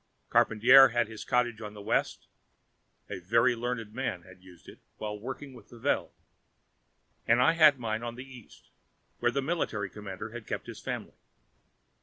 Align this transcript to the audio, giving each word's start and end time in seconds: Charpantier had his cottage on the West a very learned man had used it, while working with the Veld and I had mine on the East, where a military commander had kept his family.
Charpantier 0.31 0.87
had 0.93 1.07
his 1.07 1.23
cottage 1.23 1.61
on 1.61 1.75
the 1.75 1.79
West 1.83 2.25
a 3.07 3.19
very 3.19 3.55
learned 3.55 3.93
man 3.93 4.23
had 4.23 4.41
used 4.41 4.67
it, 4.67 4.79
while 4.97 5.19
working 5.19 5.53
with 5.53 5.69
the 5.69 5.77
Veld 5.77 6.11
and 7.27 7.39
I 7.39 7.51
had 7.51 7.77
mine 7.77 8.01
on 8.01 8.15
the 8.15 8.25
East, 8.25 8.71
where 9.19 9.31
a 9.31 9.41
military 9.43 9.91
commander 9.91 10.31
had 10.31 10.47
kept 10.47 10.65
his 10.65 10.79
family. 10.79 11.17